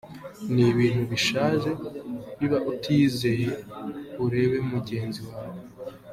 Ni 0.53 0.63
ibintu 0.71 1.01
bishaje, 1.11 1.71
niba 2.37 2.57
utiyizeye 2.71 3.47
urebe 4.25 4.57
mugenzi 4.71 5.21
wawe. 5.29 5.59